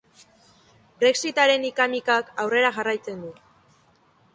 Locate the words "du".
3.29-3.35